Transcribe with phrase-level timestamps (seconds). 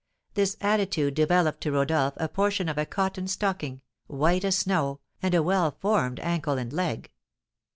[0.33, 5.35] This attitude developed to Rodolph a portion of a cotton stocking, white as snow, and
[5.35, 7.11] a well formed ankle and leg.